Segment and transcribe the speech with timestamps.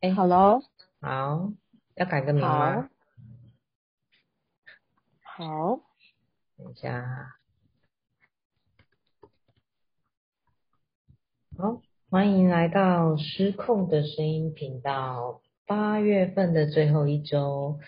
[0.00, 0.62] 哎，Hello，
[1.00, 1.52] 好，
[1.94, 2.90] 要改个名吗？
[5.22, 5.80] 好，
[6.58, 7.38] 等一下，
[11.56, 11.80] 好，
[12.10, 15.40] 欢迎来到失控的声音频道。
[15.64, 17.80] 八月份的最后一周，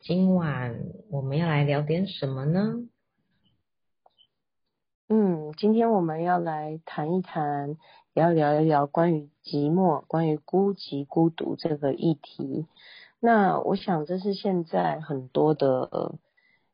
[0.00, 0.80] 今晚
[1.10, 2.88] 我们要来聊点什么呢？
[5.10, 7.78] 嗯，今天我们要来谈一谈，
[8.12, 12.66] 也要聊一聊关于寂寞、关于孤寂、孤独这个议题。
[13.18, 16.12] 那我想，这是现在很多的，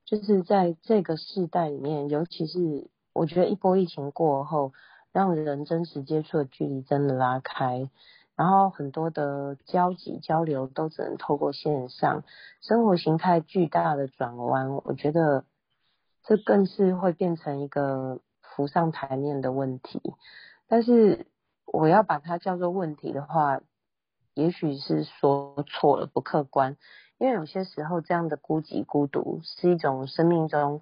[0.05, 4.73] 就是在这个世代里面，尤其是我觉得一波疫情过后，
[5.13, 7.89] 让人真实接触的距离真的拉开，
[8.35, 12.25] 然后很多的交集交流都只能透过线上，
[12.61, 15.45] 生活形态巨大的转弯，我觉得
[16.25, 18.19] 这更是会变成一个
[18.55, 20.01] 浮上台面的问题。
[20.67, 21.27] 但是
[21.67, 23.61] 我要把它叫做问题的话，
[24.35, 26.77] 也许是说错了，不客观。
[27.19, 30.81] 因为有些时候，这样的孤寂孤独是一种生命中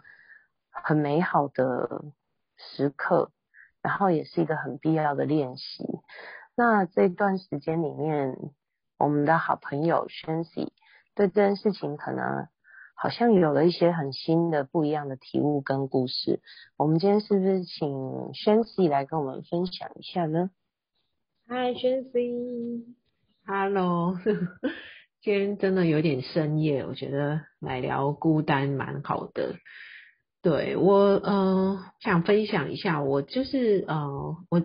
[0.71, 2.05] 很美好的
[2.57, 3.31] 时刻，
[3.83, 5.87] 然后也是一个很必要的练习。
[6.55, 8.37] 那这段时间里面，
[8.99, 10.73] 我们的好朋友圈 c
[11.15, 12.49] 对这件事情可能
[13.03, 16.41] 好像有了一些很新的、不一样的体悟跟故事。
[16.77, 20.51] 我们今天是不是请宣子来跟我们分享一下呢？
[21.49, 22.85] 嗨，Shancy。
[23.45, 24.17] Hello，
[25.21, 29.57] 今天真的有点深夜，我觉得来聊孤单蛮好的。
[30.41, 34.63] 对我，呃，想分享一下，我就是呃，我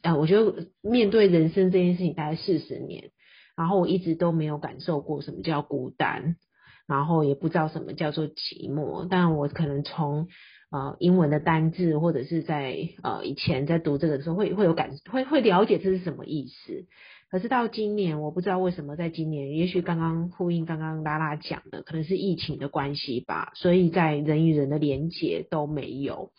[0.00, 3.10] 呃，我觉得面对人生这件事情大概四十年，
[3.58, 6.36] 然后我一直都没有感受过什么叫孤单，
[6.86, 10.28] 然后也不知道什么叫做寂寞，但我可能从
[10.70, 16.86] 呃英文的单字或者是在呃以前在读这个的时候会会有感会会了解这是什么意思。
[17.30, 26.30] 可是到今年，我不知道为什么在今年，也许刚刚呼应刚刚拉拉讲的，可能是疫情的关系吧，所以在人与人的连结都没有，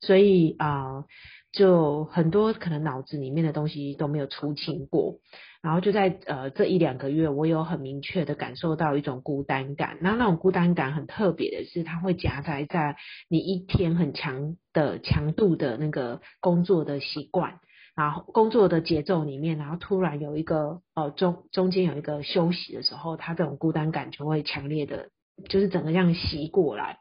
[0.00, 1.04] 所以啊、
[1.52, 5.20] 就很多可能脑子里面的东西都没有出清过，
[5.62, 12.96] 然后就在呃这一两个月，我有很明确的感受到一种孤单感，那那种孤单感很特别的是，它会夹杂在
[13.28, 17.60] 你一天很强的强度的那个工作的习惯。
[17.96, 25.08] 然后工作的节奏里面，然后突然有一个呃中中间有一个休息的时候，他这种孤单感就会强烈的，
[25.48, 26.99] 就是整个这样袭过来。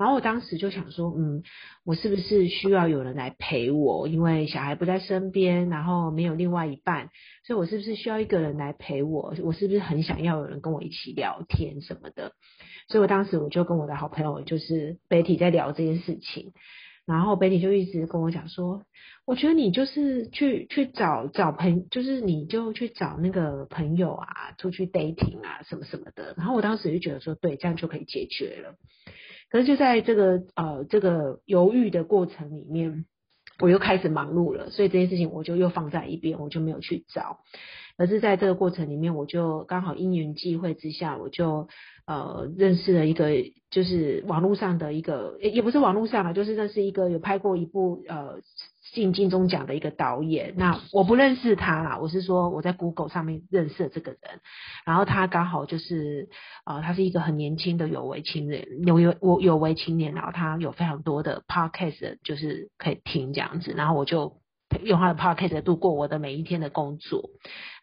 [0.00, 1.42] 然后我当时就想说，嗯，
[1.84, 4.08] 我是不是需要有人来陪我？
[4.08, 7.10] 因为小孩不在身边，然后没有另外一半，
[7.44, 9.34] 所以我是不是需要一个人来陪我？
[9.42, 12.32] 我是不是很想要有人跟我一起聊天什么的？
[12.88, 16.54] 所以我当时我就跟我的好朋友就是 Betty 在聊这件事情。
[17.04, 18.84] 然后 Betty 就一直跟我讲说，
[19.26, 26.34] 我觉得你就是去去找找朋，就是你就去找那个朋友啊，出去 dating 啊，什么什么的。
[26.38, 28.76] 然后我当时就觉得说，对，这样就可以解决了。
[29.50, 33.04] 可是就在这个呃这个犹豫的过程里面，
[33.58, 37.40] 我又开始忙碌了，所以这件事情我就又放在一边，我就没有去找。
[37.98, 41.68] 而是在这个过程里面，我就刚好因缘际会之下，我就
[42.06, 43.30] 呃认识了一个，
[43.70, 48.40] 就是网络上的一个，也不是网络上了，就是认识一个有拍过一部呃
[48.92, 50.54] 进金钟奖的一个导演。
[50.56, 54.20] 那我不认识他啦，我是说我在 Google 上面认识了这个人，
[54.84, 56.28] 然后他刚好就是
[56.64, 64.39] 呃他是一个很年轻的有为青年，有有我有为青年，然后他有非常多的 podcast 就是可以听这样子，然后我就。
[64.84, 67.30] 用他的 podcast 度过我的每一天的工作，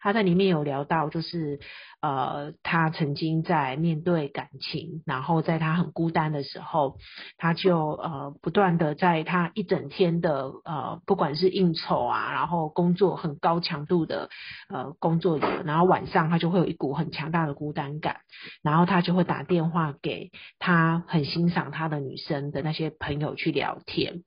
[0.00, 1.58] 他在里面有聊到，就是
[2.00, 6.96] 呃，他曾经在面对感情，然后在他很孤单的时候，
[7.36, 14.28] 他就呃不断的在他一整天的呃不管是应酬啊，然后工作很高强度的
[14.68, 18.18] 呃工作，然后晚上他就会有一股很强大的孤单感，
[18.62, 20.30] 然后他就会打电话给
[20.60, 24.22] 他很欣赏他的女生的那些朋友去聊天。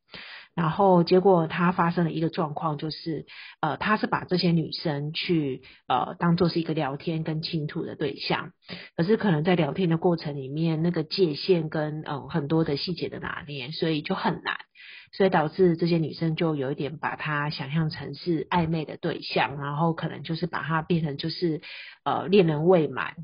[0.56, 3.26] 然后结果他发生了一个状况，就是
[3.62, 8.52] 呃，他是把这些女生去呃当做是一个聊天跟倾吐的对象，
[8.98, 14.58] 可是可能在聊天的过程里面，那个界限跟呃很多的细节的拿捏，所以就很难，
[15.14, 21.62] 所以导致这些女生就有一点把他想象成是暧昧的对象，然后可能就是把它变成就是
[22.04, 23.16] 呃恋人未满。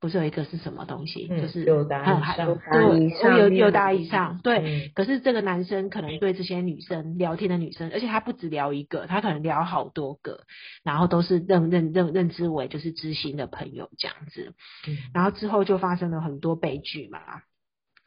[0.00, 4.58] 不是有一个是什么东西，嗯就是有达以还上对，上面有有达以上，对。
[4.58, 10.40] 嗯可是这个男生可能对这些女生聊天的女生，而且他不止聊一个，他可能聊好多个，
[10.82, 14.54] 然后都是认认认认知为就是知心的朋友这样子。
[14.88, 17.20] 嗯然后之后就发生了很多悲剧嘛。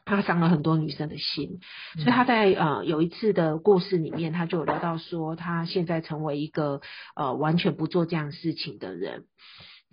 [0.06, 1.60] 他伤了很多女生的心，
[1.94, 6.82] 所以他在呃有一次的故事里面，他就有聊到说，他现在成为一个
[7.16, 9.24] 呃完全不做这样事情的人。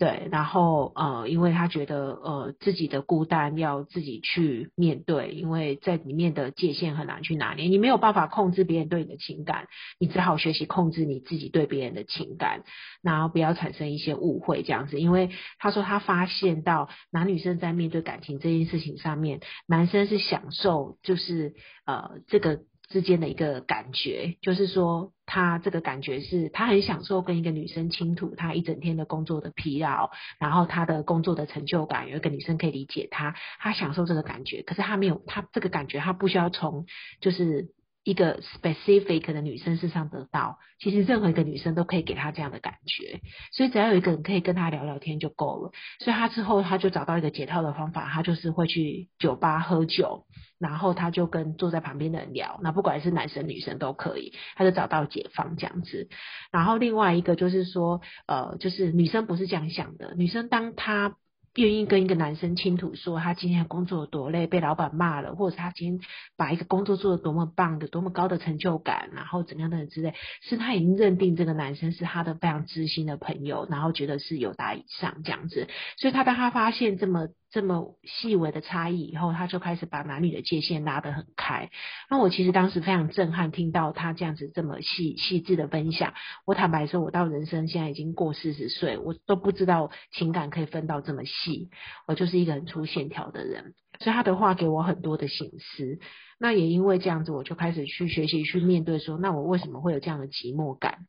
[0.02, 9.68] 对，然后呃，因为他觉得呃自己的孤单要自己去面对，因为在里面的界限很难去拿捏，你没有办法控制别人对你的情感，
[10.00, 12.64] 你只好学习控制你自己对别人的情感，
[13.04, 15.00] 然后不要产生一些误会这样子。
[15.00, 21.54] 因为他说他发现到男女生在面对感情这件事情上面，男生是享受就是
[21.86, 22.62] 呃这个。
[22.92, 36.86] 之间的一个感觉，就是说他这个感觉是他很享受跟一个女生倾吐他一整天的工作的疲劳，然后他的工作的成就感，有一个女生可以理解他，他享受这个感觉，可是他没有他这个感觉，他不需要从
[37.22, 37.70] 就是
[38.04, 43.22] 一个 specific 的女生身上得到，其实任何一个女生都可以给他这样的感觉，
[43.54, 50.26] 所以只要有一个人可以跟他聊聊天就够了，所以他之后他就找到一个解套的方法，他就是会去酒吧喝酒。
[50.62, 56.08] 然后他就跟坐在旁边的人聊，那不管是男生女生都可以，他就找到解放这样子。
[56.52, 61.18] 然后另外一个就是说，呃，就是女生不是这样想的，女生当她。
[61.56, 75.68] 愿意跟一个男生倾吐说她今天工作多累，被老板骂了，或者是他今天把一个工作做得多么棒的、多么高的成就感，然后怎样的之类，是她已经认定这个男生是她的非常知心的朋友，然后觉得是有达以上这样子。
[75.98, 81.70] 所以她当他发现这么这么细微的差异以后，他就开始把男女的界限拉得很开。
[82.10, 86.14] 那我其实当时非常震撼，听到他这样子这么细细致的分享。
[86.46, 91.70] 我坦白说，我到人生现在已经过四十岁，我都不知道情感可以分到这么细。
[92.08, 96.00] 我就是一个很粗线条的人，所以他的话给我很多的醒思。
[96.40, 101.06] 那也因为这样子，我就开始去学习去面对，说那我为什么会有这样的寂寞感？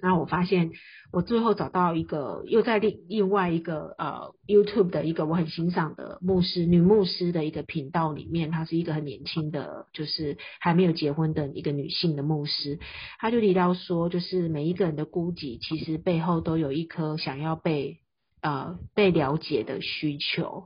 [0.00, 0.70] 那我发现
[1.12, 12.78] 我最后找到一个又在另另外一个呃 YouTube 的一个我很欣赏的牧师女牧师的一个频道里面，她是一个很年轻的，就是还没有结婚的一个女性的牧师，
[13.18, 17.98] 她就提到说，就是每一个人的孤寂，其实背后都有一颗想要被。
[18.46, 20.64] 呃，被了解的需求，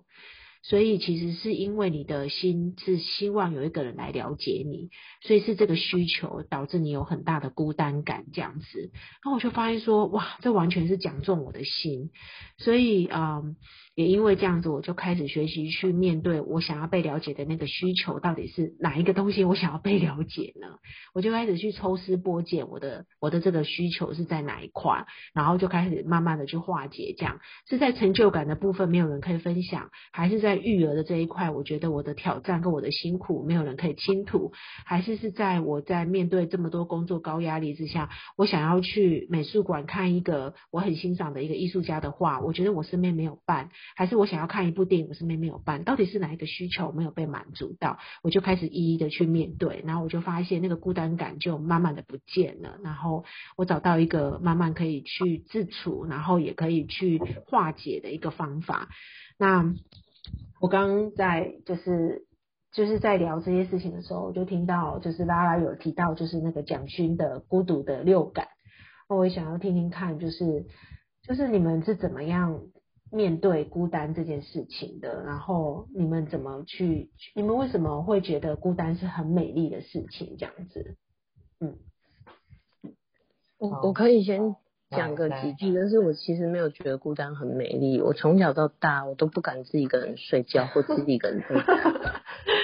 [0.62, 4.90] 所以其实是因为你的心是希望有一个人来了解你，
[5.22, 8.78] 所以是这个需求导致你有很大的孤单感这样子。
[8.81, 12.10] 然后我就发现说，哇，这完全是讲中我的心，
[12.56, 13.56] 所以嗯。
[13.94, 20.69] 也因为这样子，我就开始学习去面对我想要被了解的那个需求，到底是哪一个东西我想要被了解呢？
[21.14, 25.04] 我就开始去抽丝剥茧，我的我的这个需求是在哪一块，
[25.34, 27.12] 然后就开始慢慢的去化解。
[27.19, 34.50] 这样是在成就感的部分没有人可以分享，还是在在育儿的这一块，我觉得我的挑战跟我的辛苦没有人可以倾吐，
[34.87, 43.69] 还是是在我在面对这么多工作高压力之下，我想要去美术馆看一个我很欣赏的一个艺术家的画，我觉得我身边没有伴。
[43.95, 47.99] 还是我想要看一部电影，我身边没有办，到底是哪一个需求没有被满足到？
[48.23, 53.27] 我就开始一一的去面对，然后我就发现那个孤单感就慢慢的不见了，然后
[53.59, 58.89] 我找到一个慢慢可以去自处，然后也可以去化解的一个方法。
[59.41, 59.75] 那
[60.60, 62.26] 我刚刚在就是
[62.72, 68.48] 就是在聊这些事情的时候，我就听到就是拉拉有提到就是那个蒋勋的孤独的六感，
[69.08, 70.66] 那我也想要听听看，就是
[71.22, 72.60] 就是你们是怎么样？
[73.10, 77.10] 面对孤单这件事情的，然后你们怎么去？
[77.34, 80.36] 你们为什么会觉得孤单是很美丽的事情？
[80.38, 80.94] 这样子，
[81.58, 81.78] 嗯，
[83.56, 84.54] 我我可以先
[84.90, 88.00] 讲个几句，但是我其实没有觉得孤单很美丽。
[88.00, 92.23] 我从小到大，我都不敢自己一个人睡觉，或自己一个人在家。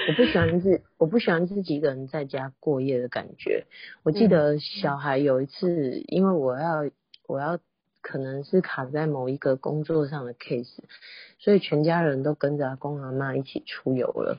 [0.09, 3.67] 我不喜欢自，我不喜欢自己一个人在家过夜的感觉。
[4.03, 6.91] 我记得小孩有一次，因为我要
[7.27, 7.59] 我要。
[8.07, 10.77] 可能是卡在某一个工作上的 case，
[11.39, 14.37] 所以全家人都跟着阿公阿妈一起出游了，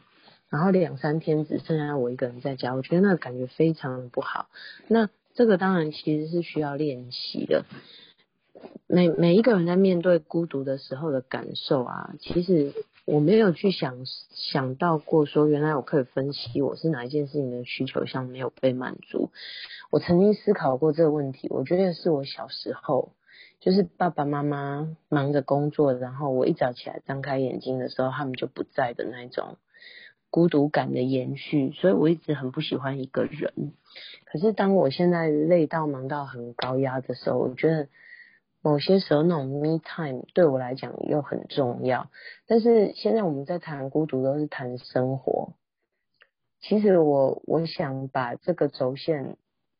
[0.51, 4.49] 然后两三天只剩下我一个人在家，我觉得那个感觉非常的不好。
[4.87, 7.65] 那这个当然其实是需要练习的。
[8.87, 12.73] 每每一个人在面对孤独的时候的感受啊，其实
[13.05, 19.29] 我没有去想想到过说，原来我可以分析我是哪一件事情的需求上没有被满足。
[19.91, 23.11] 我曾经思考过这个问题，我觉得是我小时候。
[23.61, 29.57] 就是爸爸妈妈忙着工作，然后我一早起来张开眼睛的时候，他们就不在的那种
[30.35, 33.53] 孤独感的延续，所以我一直很不喜欢一个人。
[34.25, 37.87] 可是当我现在累到忙到很高压的时候，我觉得
[38.61, 42.09] 某些时候那种 me time 对我来讲又很重要。
[42.47, 45.53] 但是现在我们在谈孤独，都是谈生活。
[46.59, 49.37] 其实我我想把这个轴线。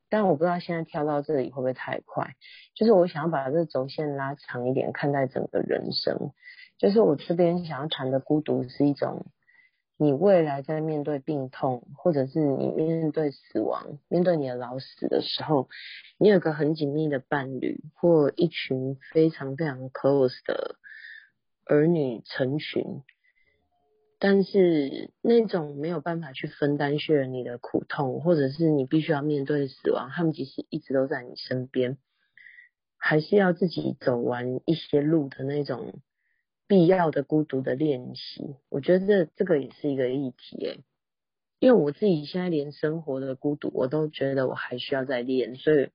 [0.07, 2.35] 但我不知道现在跳到这里会不会太快，
[2.75, 6.31] 就是我想要把这个轴线拉长一点，看待整个人生。
[6.77, 9.25] 就是我这边想要谈的孤独是一种
[9.97, 15.69] 你未来在面对病痛，或者是你面对死亡、面对你的老死的时候，
[16.17, 20.75] 你有个很紧密的伴侣，或一群非常非常 close 的
[21.65, 23.03] 儿女成群，
[24.19, 31.97] 但是那种没有办法去分担、share 你的苦痛，或者是你必须要面对死亡，他们其实一直都在你身边，
[32.97, 36.01] 还是要自己走完一些路的那种。
[36.67, 40.79] 必要的孤独的练习，我觉得这这个也是一个议题诶，
[41.59, 45.89] 因为我自己现在连生活的孤独我都觉得我还需要再练，所以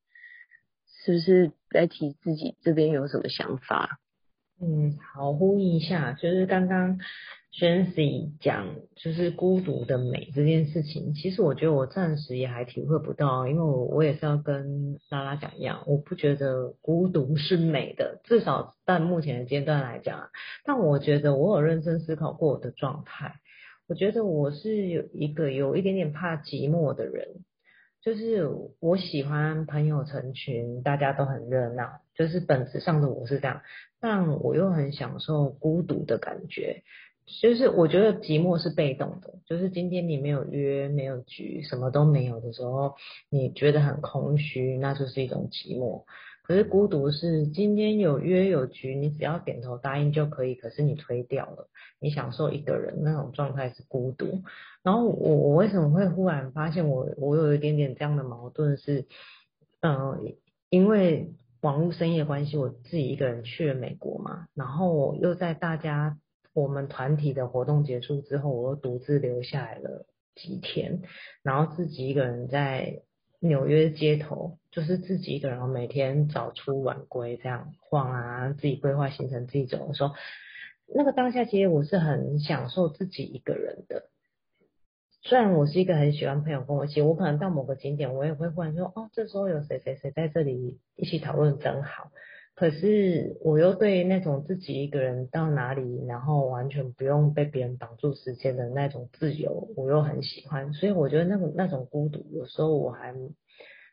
[0.86, 3.98] 是不是来提自己这边有什么想法？
[4.60, 6.98] 嗯，好，呼应一下，就是刚刚。
[7.52, 20.30] 轩 y 讲就是孤独的美这件事情，其实我觉得我暂时也还体会不到，因为我我也是要跟拉拉讲一样，我不觉得孤独是美的，至少在目前的阶段来讲。
[20.64, 23.40] 但我觉得我有认真思考过我的状态，
[23.88, 27.44] 我觉得我是有一个有一点点怕寂寞的人，
[28.02, 28.48] 就是
[28.80, 33.60] 我喜欢朋友成群，大家都很热闹，就是本质上的我是这样，
[34.00, 36.82] 但我又很享受孤独的感觉。
[37.42, 42.94] 就是我觉得寂寞是被动的，就是今天你没有约、没有局、什么都没有的时候，
[43.28, 46.04] 你觉得很空虚，那就是一种寂寞。
[46.50, 51.68] 可是孤独是今天有约有局，你只要点头答应就可以，可是你推掉了，
[52.00, 54.42] 你享受一个人那种状态是孤独。
[54.82, 59.06] 然后我我为什么会忽然发现我我有一点点这样的矛盾是，
[59.80, 60.34] 嗯，
[60.70, 61.30] 因为
[61.60, 66.18] 网络生意的关系，我自己一个人去了美国嘛，然后我又在大家。
[66.52, 70.04] 我们团体的活动结束之后，我又独自留下来了
[70.34, 71.02] 几天，
[71.44, 73.02] 然后自己一个人在
[73.38, 80.14] 纽约街头，就是自己一个人每天早出晚归这样晃啊，自己规划行程，自己走的时候，
[80.94, 84.04] 那个当下其实我是很享受自己一个人的。
[85.22, 92.10] 虽然我是一个很喜欢朋友跟我一起，我可能到某个景点，我也会忽然说，哦，这时候有谁谁谁在这里一起讨论，真好。
[92.54, 100.72] 可是我又对那种自己一个人到哪里，然后完全不用被别人绑住时间的那种自由，我又很喜欢。
[100.72, 103.14] 所以我觉得那个那种孤独，有时候我还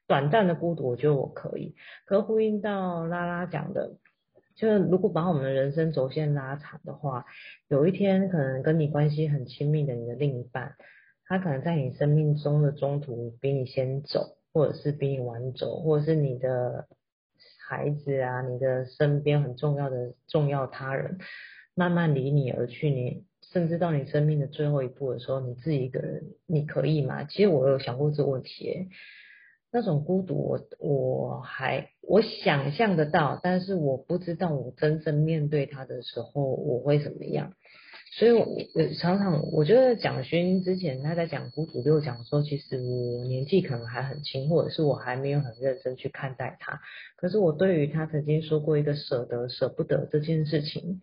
[0.07, 1.75] 短暂的孤独，我觉得我可以。
[2.05, 3.97] 可呼应到拉拉讲的，
[4.55, 7.25] 就是如果把我们的人生轴线拉长的话，
[7.67, 10.75] 有一天可能跟你关系很亲密的你的另一半，
[11.25, 16.87] 他可能在你生命中的中途比你先走，或者是比你晚走，或者是你的。
[17.69, 21.17] 孩子啊，你的身边很重要的重要他人，
[21.75, 27.25] 慢慢离你而去，你甚至到你生命的最后一步的时候，你自己一个人，你可以吗？
[27.25, 28.87] 其实我有想过这个问题，
[29.71, 37.53] 那种孤独，我我还我想象得到，但是我不知道我真正面对他的时候我会怎么样。
[38.17, 38.47] 所以，我
[38.99, 46.79] 常常我觉得蒋勋之前他在讲孤独，就讲说，其实我年纪可能还很轻，或者是我还没有很认真去看待他。
[47.17, 51.01] 可是我对于他曾经说过一个舍得舍不得这件事情，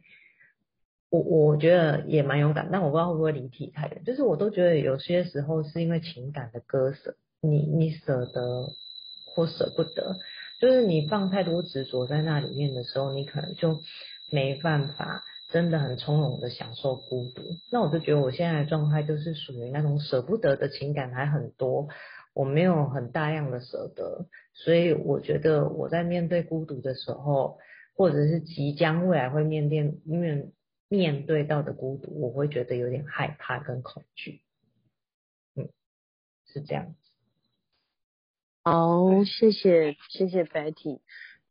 [1.11, 2.71] 我我觉得也蛮勇敢。
[2.73, 8.72] 但我不知道会不会离题太远，就是我都觉得有些时候是因为情感的割舍，你你舍得
[9.26, 10.16] 或舍不得，
[10.60, 13.80] 就是你放太多执着在那里面的时候，你可能就
[14.30, 15.22] 没办法。
[15.52, 21.86] 真的很从容的享受孤独，那我就觉得我现在的状态就是属于那种舍不得的情感还很多，
[22.32, 27.58] 我没有很大量的舍得，所以我觉得我在面对孤独的时候，
[27.94, 30.50] 或者是即将未来会面对面
[30.88, 34.40] 面对到的孤独，我会觉得有点害怕跟恐惧，
[35.54, 35.68] 嗯，
[36.46, 36.96] 是这样。
[38.66, 41.00] 好，谢谢谢谢 Betty。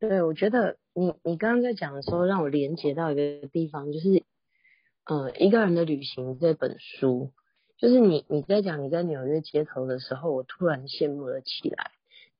[0.00, 4.24] 对，我觉得你你刚刚在讲的时候，让我连接到一个地方，就是，
[5.04, 7.30] 呃，一个人的旅行这本书，
[7.78, 11.92] 就是你你在讲你在纽约街头的时候，我突然羡慕了起来。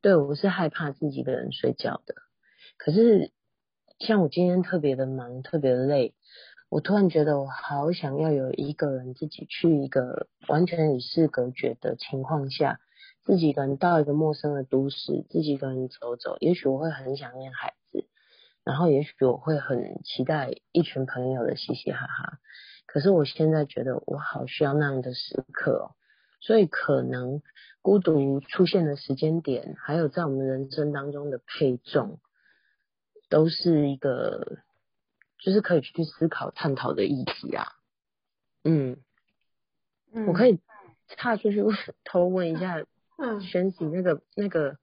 [0.03, 2.17] 对我是害怕自己一个人睡觉的，
[2.77, 3.31] 可是
[4.01, 6.15] 像我今天特别的忙，特别累，
[6.69, 12.81] 我突然觉得我好想要有一个人自己去一个完全与世隔绝的情况下。
[13.25, 18.05] 自己一个人到一个陌生的都市，自己一个人走走，也许我会很想念孩子，
[18.65, 22.39] 然后也许我会很期待一群朋友的嘻嘻哈哈。
[22.85, 25.97] 可是我现在觉得我好需要那样的时刻哦，
[26.41, 27.41] 所以可能
[27.81, 32.21] 孤独出现的时间点，还有在我们人生当中的配重，
[33.31, 34.59] 都是一个
[35.39, 37.73] 就是可以去思考探讨的议题啊。
[38.65, 38.99] 嗯，
[40.29, 40.61] 我可以
[41.17, 42.85] 踏出去问偷问一下。
[43.19, 44.77] 嗯，选起那个那个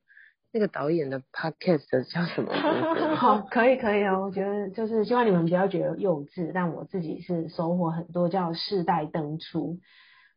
[0.54, 2.54] 那个导演的 podcast 叫什么？
[3.16, 4.22] 好，可以可以哦。
[4.24, 9.80] 我觉得就是希望你们不要觉得幼稚，但我自己是收获很多，叫世代登出。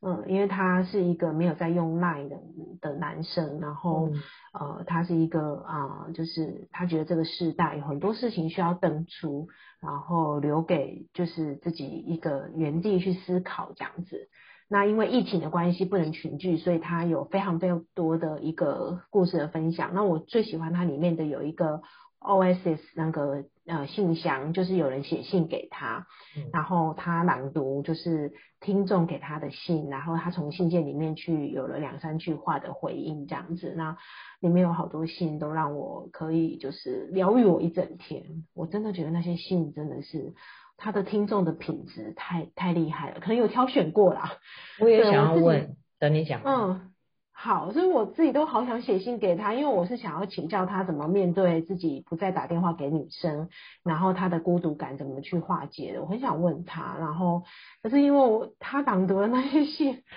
[0.07, 2.37] 嗯，因为他是一个没有在用 Line 的
[2.83, 4.23] 的男生，然后、嗯
[4.53, 9.49] 呃，他是一个啊、就是他觉得这个世代有很多事情需要登出，
[9.81, 14.29] 然后留给就是自己一个原地去思考这样子。
[14.69, 19.91] 那因为疫情的关系不能群聚，所以他有非常非常多的一个故事的分享。
[19.95, 21.83] 那我最喜欢它里面的有一个
[22.21, 26.07] OSS 那个呃信箱，就是有人写信给他，
[26.37, 33.75] 嗯然后他朗读就是听众给他的信，然后他从信件里面去有了两三句话的回应这样子。
[33.77, 33.99] 那
[34.41, 38.25] 里面有好多信都让我可以就是疗愈我一整天。
[38.55, 40.35] 我真的觉得那些信真的是
[40.77, 44.33] 他的听众的品质太太厉害了，可能有挑选过啦。
[44.81, 46.41] 我也想要问，等你讲。
[46.45, 46.93] 嗯，
[47.33, 53.49] 好，所以我自己都好想写信给他，因为我是想要请教他怎么面对自己不再打电话给女生，
[53.83, 57.43] 然后他的孤独感怎么去化解的，我很想问他，然后
[57.83, 60.03] 可是因为我他朗读的那些信。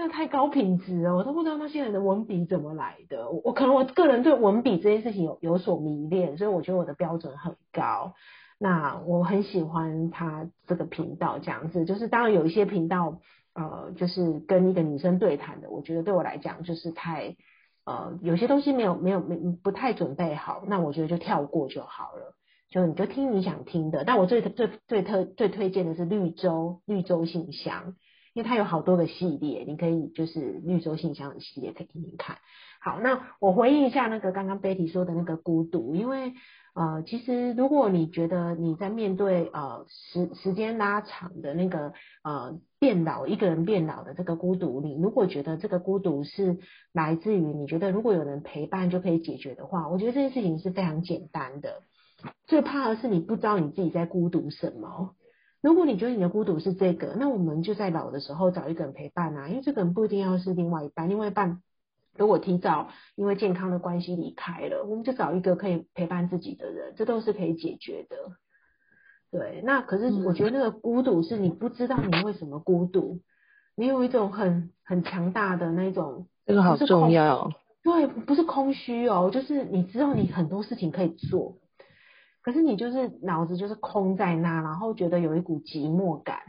[0.00, 3.28] 那太高品质了，我都不知道那些人的文笔怎么来的。
[3.30, 8.14] 我我可能我个人对文笔这件事情有有所迷恋，所以我觉得我的标准很高。
[8.58, 13.20] 那我很喜欢他这个频道这样子，就是当然有一些频道，
[13.54, 17.36] 呃，就是跟一个女生对谈的，我觉得对我来讲就是太，
[17.84, 22.34] 呃，有些东西没有没有没不太准备好，那我觉得就跳过就好了，
[22.68, 24.04] 就你就听你想听的。
[24.04, 27.94] 但我最最最特最推荐的是绿洲绿洲信箱，
[28.34, 32.38] 因为它有好多个系列，你可以就是绿洲信箱的系列可以听听看。
[32.80, 36.34] 好，那我回应一下那个刚刚 Betty 说的那个孤独，因为
[36.78, 41.92] 呃，其实如果你觉得你在面对呃时时间拉长的那个
[42.22, 46.58] 呃变老，一个人变老的这个孤独，你如果觉得这个孤独是
[46.92, 51.82] 来自于你觉得如果有人陪伴就可以解决的话，我觉得这件事情是非常简单的。
[52.46, 55.16] 最怕的是你不知道你自己在孤独什么。
[55.60, 61.60] 如果你觉得你的孤独是这个，那我们就在老的时候找一个人陪伴啊，因为这个人不一定要是另外一半，另外一半
[62.18, 68.16] 如果提早因为健康的关系离开了，我们就找一个可以陪伴自己的人，这都是可以解决的。
[69.30, 73.20] 对，那可是我觉得那个孤独是你不知道你为什么孤独，
[73.76, 77.52] 你有一种很很强大的那种，这个好重要。
[77.82, 81.58] 对，不是空虚哦，就是你知道你很多事情可以做，
[82.42, 86.40] 可是你就是脑子就是空在那，然后觉得有一股寂寞感。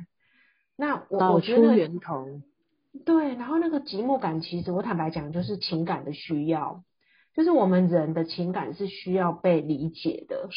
[0.75, 2.41] 那我我觉得源头，
[3.05, 6.83] 对，然后那个寂寞感，其实我坦白讲，就是情感的需要，
[7.33, 10.49] 就是我们人的情感是需要被理解的。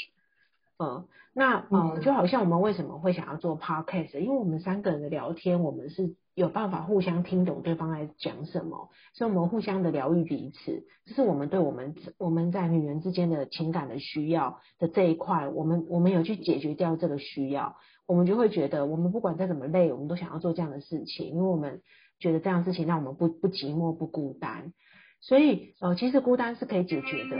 [0.78, 2.00] 嗯，那呃，嗯。
[2.02, 17.76] 就好像我们为什么会想要做 podcast，因为我们三个人的聊天，我们是有办法互相听懂对方在讲什么，所以我们互相的疗愈彼此，这是我们对我们我们在女人之间的情感的需要的这一块，我们我们有去解决掉这个需要，
[18.06, 21.82] 我们就会觉得，我们不管再怎么累，我们都想要做这样的事情，因为我们
[22.22, 24.72] 觉得这样事情让我们不不寂寞不孤单，
[25.20, 27.36] 所以呃，其实孤单是可以解决的。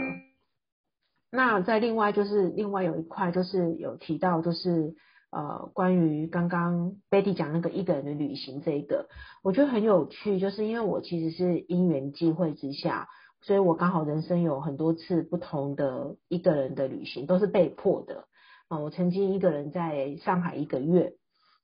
[1.31, 4.93] 那在另外就是另外有一块就是有提到就是
[5.31, 9.07] 呃关于刚刚 Betty 讲那个一个人的旅行这一个，
[9.41, 13.07] 我觉得很有趣，就是因为我其实是因缘际会之下，
[13.41, 18.25] 所以我刚好人生有很多次不同的一个人的旅行，都是被迫的。
[18.67, 21.13] 啊、我曾经一个人在上海一个月，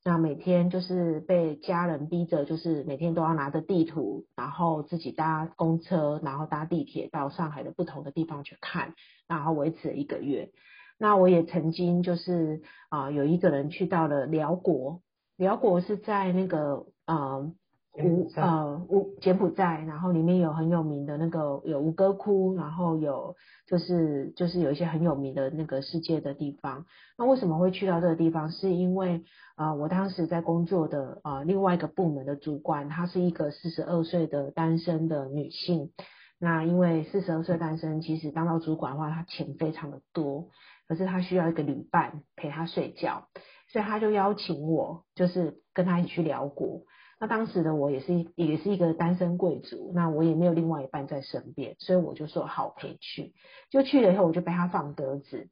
[0.03, 8.93] 那每天就是被家人逼着，就是每天都要拿着地图，然后自己搭公车，然后搭地铁到上海的不同的地方去看，
[9.27, 10.51] 然后维持了一个月。
[10.97, 15.01] 那我也曾经就是啊、有一个人去到了辽国，
[15.37, 17.51] 辽国是在那个呃
[17.93, 23.35] 吴呃吴柬埔寨，然后里面有很有名的那个有吴哥窟，然后有
[23.67, 26.85] 就是就是有一些很有名的那个世界的地方。
[27.17, 28.51] 那为什么会去到这个地方？
[28.51, 29.23] 是因为、
[29.57, 35.91] 呃我当时在工作的呃另外一个部门的主管，她是一个四十二岁的单身的女性。
[36.39, 40.47] 那因为四十二岁单身，其实当到主管的话，她钱非常的多，
[40.87, 43.27] 可是她需要一个旅伴陪她睡觉，
[43.73, 46.83] 所以她就邀请我，就是跟她一起去辽国。
[47.19, 53.33] 那当时的我也是一也是一个单身贵族，那我也没有另外一半在身边，所以我就说好陪去。
[53.69, 55.49] 就去了以后，我就被他放鸽子，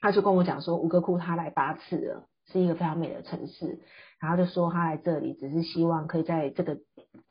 [0.00, 3.80] 他就跟我讲说，吴哥窟他来八次了，是一个非常美的城市，
[4.20, 6.78] 然后就说他来这里只是希望可以在这个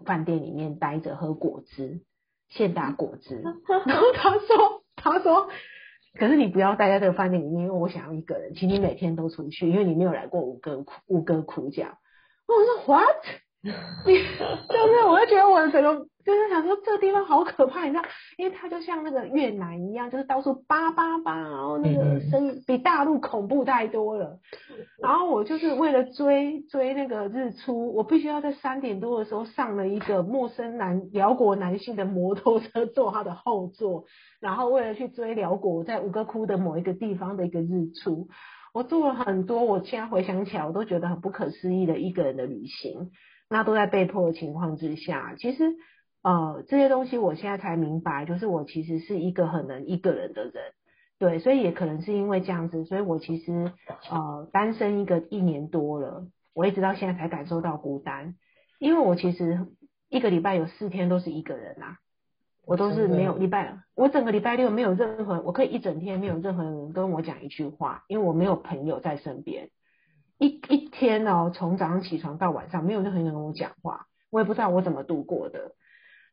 [0.06, 2.02] 饭店里面待着喝果汁，
[2.50, 3.42] 现打果汁。
[3.88, 5.50] 然后他说，他说。
[6.20, 12.00] 可是你不要待在这个饭店里面，因为我想要一个人，请你每天都出去，因为你没有来过五哥窟，吴哥窟这样。
[12.48, 13.16] 我说 what？
[14.06, 18.04] 你就是我就觉得我的整个就是想说这个地方好可怕，你知道，
[18.38, 24.38] 因为它就像那个越南一样，就是到处叭叭叭，然后那个声音比大陆恐怖太多了。
[25.02, 34.06] 然后我就是为了追追那个日出，我必须要在三点多的时候上了一个陌生男辽国男性的摩托车坐他的后座，
[34.40, 38.28] 然后为了去追辽国在吴哥窟的某一个地方的一个日出，
[38.78, 43.10] 我做了很多，我现在回想起来我都觉得很不可思议的一个人的旅行。
[43.50, 45.64] 那都在被迫的情况之下，其实
[46.22, 50.54] 呃这些东西我现在才明白，就是我其实是一个很能一个人的人，
[51.18, 53.72] 对，所以也可能是因为这样子，所以我其实
[54.12, 58.36] 呃单身一个一年多了，我一直到现在才感受到孤单，
[58.78, 59.66] 因为我其实
[60.08, 61.96] 一个礼拜有四天都是一个人呐，
[62.68, 69.70] 我都是没有礼拜，我整个礼拜六没有任何，我可以一整天没有任何人跟我讲一句话，因为我没有朋友在身边。
[70.38, 75.72] 一一天哦，从早上起床到晚上，没有任何人跟我讲话，我也不知道我怎么度过的。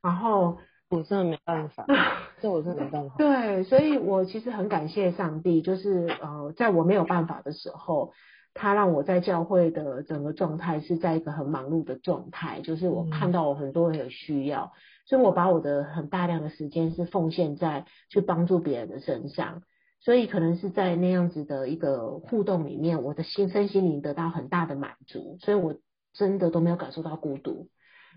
[0.03, 0.59] 然后
[0.91, 1.87] 我真的没办法，
[2.43, 3.15] 这我真的没办法。
[3.17, 8.13] 对，所以我其实很感谢上帝，就是呃，在我没有办法的时候，
[8.53, 14.73] 他让我在教会的整个状态是在一个很忙碌的状态，就是我看到我很多人有需要，
[15.05, 19.63] 所以我把我的很大量的时间是奉献在去帮助别人的身上。
[20.01, 25.77] 所以可能是在那样子的一个互动里面，我的心身心灵得到很大的满足，所以我
[26.13, 27.69] 真的都没有感受到孤独。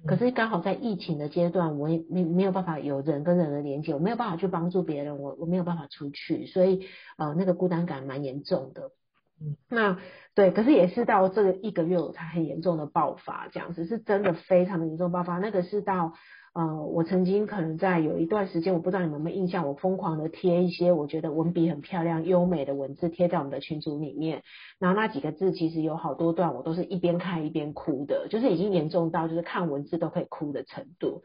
[0.05, 6.85] 可是刚好在疫情的阶段，我也没没有办法有人跟人的连接，我没有办法去帮助别人，我我没有办法出去，所以
[7.17, 8.91] 呃那个孤单感蛮严重的。
[9.39, 9.97] 嗯，那
[10.35, 16.15] 对，可是也是到这个一个月我才很严重的爆发，这样子是真的非常的严重爆发，那个是到。
[16.57, 24.41] 呃，我曾经可能在有一段时间，我不知道你们有没有印象，我疯狂的贴一些我觉得文笔很漂亮、优美的文字贴在我们的群组里面，
[24.79, 31.21] 然后那几个字其实有好多段，我都是一边看一边哭的，就是已经严重到就是看文字都可以哭的程度。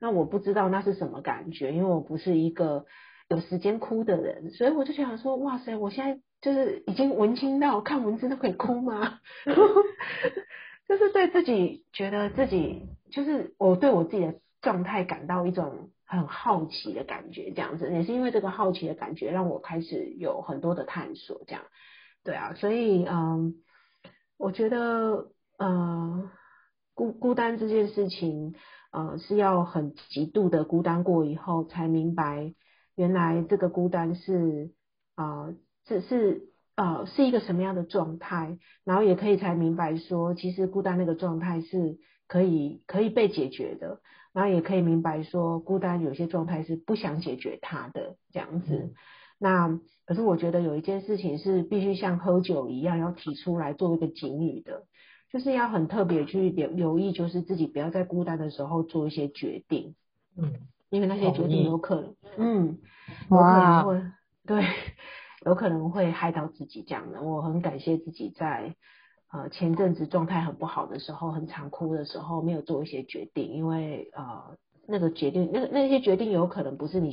[0.00, 2.86] 那我不知道那是什么感觉，因为我不是一个
[3.28, 9.18] 有时间哭的人，所以我就想说，哇塞，我现在就是已经文青到看文字都可以哭吗？
[10.86, 14.34] 就是对自己觉得自己就是我对我自己的。
[14.66, 21.62] 状态感到一种很好奇的感觉，这样子也是因为这个好奇的感觉，让我开始有很多的探索，这样，
[22.24, 23.54] 对啊，所以嗯，
[24.36, 26.28] 我觉得呃
[26.94, 28.56] 孤孤单这件事情，
[28.90, 32.52] 呃是要很极度的孤单过以后，才明白
[32.96, 34.72] 原来这个孤单是
[35.14, 44.00] 啊，这是呃是一个什么样的状态，然后也可以才明白说，其实孤单那个状态是可以可以被解决的。
[44.36, 48.92] 然后也可以明白说，孤单有些状态是不想解决它的这样子。
[49.38, 54.84] 那可是我觉得有一件事情是必须像喝酒一样要提出来做一个警语的，
[55.32, 59.94] 就是要很特别去留留意，就是自己不要在孤单的时候做一些决定。
[60.36, 60.52] 嗯，
[60.90, 62.78] 因为那些决定有可能，嗯，
[63.30, 64.02] 有可能会
[64.44, 64.64] 对，
[65.46, 67.22] 有可能会害到自己这样的。
[67.22, 68.76] 我很感谢自己在。
[69.32, 77.12] 呃，前阵子状态很不好的时候，很常哭的时候，没有做一些决定，因为呃，那个决定，那个那些决定有可能不是你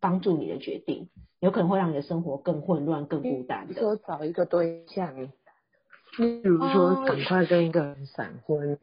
[0.00, 1.08] 帮助你的决定，
[1.40, 3.74] 有可能会让你的生活更混乱、更孤单的。
[3.74, 5.12] 说找一个对象，
[6.18, 8.78] 例如说赶快跟一个人闪婚，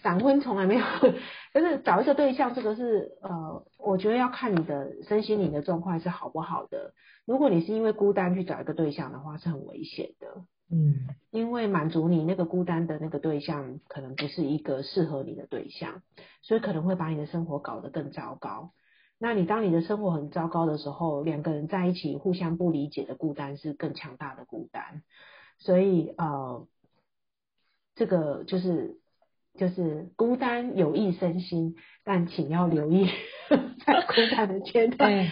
[0.00, 0.84] 闪婚从来没有，
[1.52, 6.94] 就是找一个对象，这个是呃，我觉得要看你的身心灵的状况是好不好的。
[7.26, 10.44] 如果你是因为孤单去找一个对象的话，是很危险的。
[10.74, 10.94] 嗯，
[11.30, 16.00] 因为满足你那个孤单的那个对象，可能不是一个适合你的对象，
[16.40, 18.72] 所以可能会把你的生活搞得更糟糕。
[19.18, 25.02] 那你当你的生活很糟糕的时候，两个人在一起互相不理解的孤单是更强大的孤单。
[25.58, 26.66] 所以呃，
[27.94, 28.96] 这个就是
[29.58, 33.10] 就是孤单有益身心，但请要留意
[33.84, 35.28] 在孤单的阶段。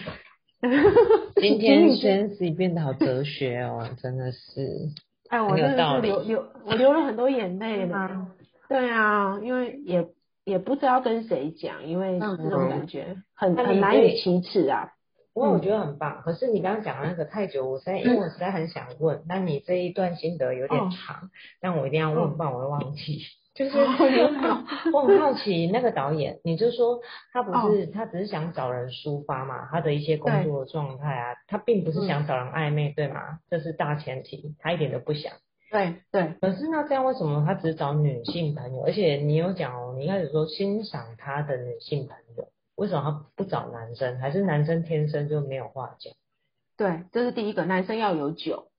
[1.41, 4.91] 今天轩 C 变得好哲学哦，真的是。
[5.31, 8.27] 哎，我真的是流流，我流了很多眼泪了。
[8.67, 10.05] 对啊，因为也
[10.43, 14.91] 也不知道跟谁讲，因为这种感觉很很难以启齿啊。
[15.33, 16.21] 不过我觉得很棒。
[16.25, 21.29] 可是你刚刚讲的那个太久，我实在因为我实在很想问，那你这一段心得有点长，
[21.61, 23.21] 但我一定要问，不然我会忘记。
[23.69, 23.77] 就是
[24.91, 26.99] 我很好奇，那个导演，你就说
[27.31, 33.39] 他不是他只是想找人抒发嘛，他的一些工作状态啊，他并不是想找人暧昧，对吗？
[33.49, 35.33] 这是大前提，他一点都不想。
[35.69, 36.33] 对对。
[36.41, 38.83] 可是那这样为什么他只找女性朋友？
[38.83, 44.17] 而且你有讲哦，你一开始说欣赏他的女性朋友，为什么他不找男生？
[44.19, 46.13] 还是男生天生就没有话讲？
[46.77, 48.69] 对，这是第一个，男生要有酒。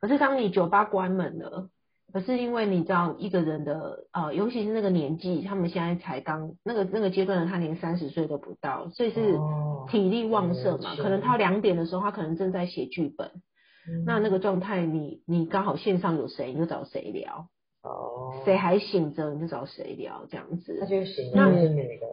[0.00, 1.68] 可是当你酒吧关门了。
[2.14, 13.32] 可是因为你知道一个人的呃，尤其是那个年纪，他们现在才刚那个那个阶段的他连三十岁都不到，所以是哦体力旺盛嘛，可能他两点的时候他可能正在写剧本，
[13.88, 17.48] 嗯那那个状态你你刚好线上有谁你就找谁聊，
[17.82, 20.86] 哦，谁还醒着你就找谁聊这样子那。
[20.86, 22.06] 就行，那那是女的，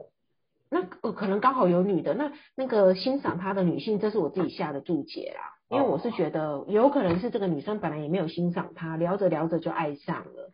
[0.72, 10.52] 那呃可能刚好有女的，那那个欣赏她的女性，这是我自己下的注解啦，因为我是觉得有可能是这个女生本来也没有欣赏他，聊着聊着就爱上了，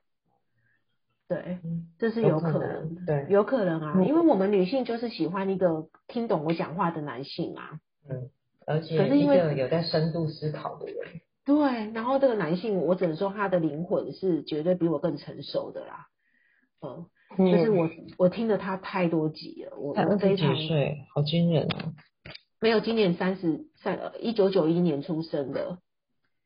[1.27, 4.07] 对，嗯这是有可能的，对，有可能啊，嗯。
[4.07, 8.29] 因为我们女性就是喜欢一个听懂我讲话的男性啊，嗯，
[8.67, 10.95] 而且可是因为一个有在深度思考的人，
[11.43, 16.05] 对，然后这个男性，我只能说他的灵魂是绝对比我更成熟的啦，
[16.81, 17.07] 嗯，
[17.51, 20.55] 就是我我听了他太多集了，我才二十我非常
[21.15, 21.93] 好惊人哦。
[22.59, 25.77] 没有，今年三十三，一九九一年出生的，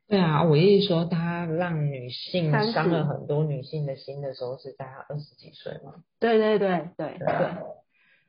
[0.08, 6.04] 对啊，我意思说，他让女性30伤了很多女性的心的时候，是在他二十几岁嘛？
[6.20, 7.56] 对对对对对，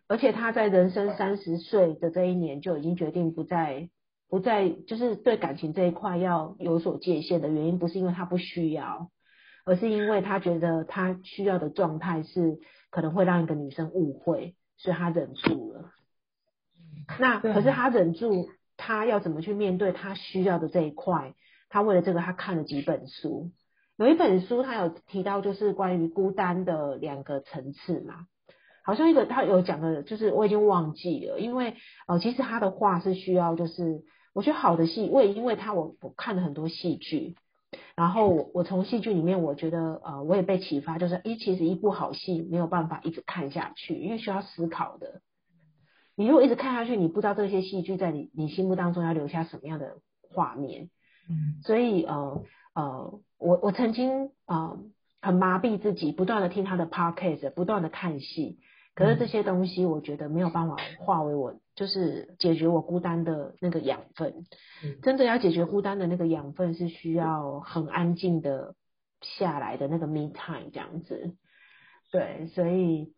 [0.09, 3.89] 而且他在人生三十岁的这一年就已经决定不再
[4.29, 9.11] 不再就是对感情这一块要有所界限的原因，不是因为他不需要，
[9.65, 12.61] 而是因为他觉得他需要的状态是
[12.91, 15.91] 可能会让一个女生误会，所以他忍住了。
[17.19, 21.35] 那可是他忍住，他要怎么去面对他需要的这一块？
[21.69, 23.51] 他为了这个，他看了几本书。
[23.97, 28.27] 有一本书，他有提到就是关于孤单的两个层次嘛。
[28.85, 31.77] 好像一个他有讲的，就是我已经忘记了，因为
[32.09, 34.03] 呃，其实他的话是需要，就是
[34.35, 37.37] 我觉得好的戏，我也因为他我我看了很多戏剧，
[37.95, 45.21] 然后我我从戏剧里面，我觉得呃，我也被启发，就是一，其实一部好戏没有办法一直看下去，因为需要思考的。
[46.15, 50.91] 你如果一直看下去，你不知道这些戏剧在你你心目当中要留下什么样的画面。
[51.29, 52.43] 嗯所以呃
[52.75, 54.79] 呃，我我曾经呃
[55.21, 58.59] 很麻痹自己，不断的听他的 podcast，不断的看戏，
[58.95, 64.45] 可是这些东西我觉得没有办法化为我就是解决我孤单的那个养分。
[64.85, 68.75] 嗯真的要解决孤单的那个养分，是需要很安静的
[69.21, 71.37] 下来的那个 me time 这样子。
[72.11, 73.13] 对，所以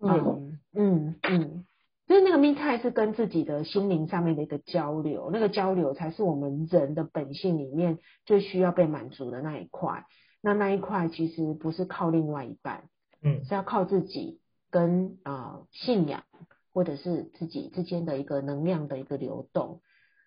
[0.00, 1.66] 嗯嗯嗯。
[2.10, 10.04] 就是那个 me time 是跟自己的心灵上面的一个交流，那个交流才是我们人的本性里面最需要被满足的那一块。
[10.40, 12.88] 那那一块其实不是靠另外一半，
[13.22, 16.24] 嗯是要靠自己跟啊、呃信仰
[16.72, 19.80] 或者是自己之间的一个能量的一个流动。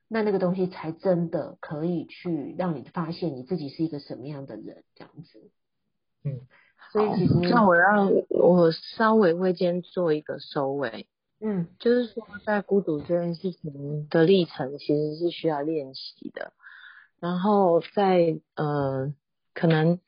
[0.07, 5.51] 那那个东西才真的可以去让你发现你自己是一个什么样的人，这样子。
[6.23, 6.39] 嗯，
[6.93, 11.07] 所以其实那我让我稍微会先做一个收尾，
[11.45, 16.53] 嗯就是说在孤独这件事情的历程其实是需要练习的，
[17.19, 19.13] 然后在呃
[19.53, 19.99] 可能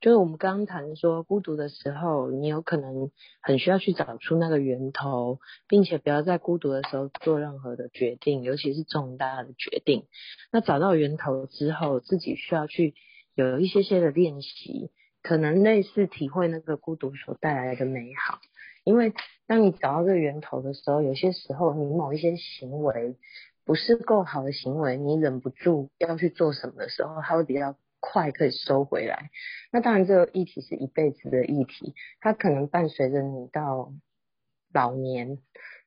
[0.00, 3.10] 就是我们刚刚谈说孤独的时候，你有可能
[3.42, 10.04] 很需要去找出那个源头，并且不要在孤独的时候做任何的决定，尤其是重大的决定。
[10.52, 12.94] 那找到源头之后，自己需要去
[13.34, 18.38] 有一些些的练习，可能类似体会那个孤独所带来的美好。
[18.84, 19.12] 因为
[19.46, 23.16] 当你找到这个源头的时候，有些时候你某一些行为
[23.64, 29.30] 不是够好的行为，你忍不住要去做什么的时候，它会比较快可以收回来。
[29.72, 33.92] 那当然，这个议题是一辈子的议题，它可能伴随着你到
[34.72, 35.38] 老年，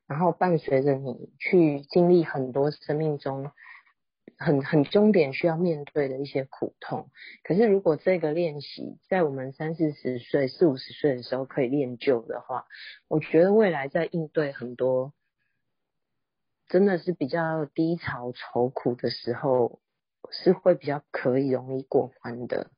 [0.07, 3.51] 然后伴随着你去经历很多生命中
[4.37, 7.09] 很很终点需要面对的一些苦痛。
[7.43, 12.65] 可是如果这个练习在我们三四十岁、四五十岁的时候可以练就的话，
[13.07, 15.13] 我觉得未来在应对很多
[16.67, 19.79] 真的是比较低潮、愁苦的时候，
[20.31, 22.69] 是会比较可以容易过关的。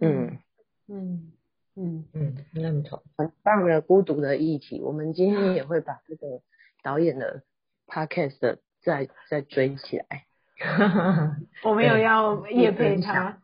[0.00, 0.38] 嗯，
[0.86, 1.32] 嗯
[1.74, 3.02] 嗯嗯，认同。
[3.16, 6.40] 很棒的孤独的议题，我们今天也会把这个
[6.82, 7.42] 导演的
[7.86, 10.26] podcast 的再再追起来。
[11.64, 13.38] 我没有要夜配他，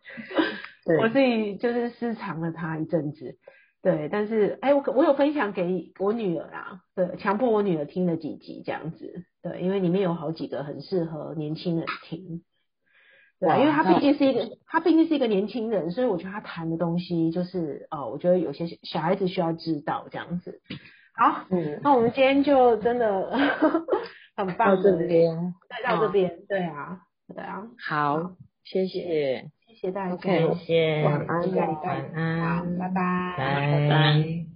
[1.01, 3.37] 我自己就是私藏了他一阵子。
[3.83, 12.43] 对，但是哎，我可我有分享给我女儿啊，对，强迫我女儿听了几集这样子，对，因为里面有好几个很适合年轻人听，
[13.39, 20.63] 对因为他那毕竟是一个，他毕竟是一个年轻人，所以我觉得他谈的东西就是，呃，我觉得有些小孩子需要知道这样子。
[21.15, 23.31] 好，嗯，那我们今天就真的
[24.37, 27.01] 很到棒的，这边对，到这边，对啊，
[27.35, 28.33] 对啊，好，
[28.65, 29.51] 谢谢。
[29.67, 30.15] 谢谢大家。
[30.15, 31.69] OK，谢谢，晚安晚
[32.15, 33.37] 安，拜，拜。
[33.37, 34.54] 拜拜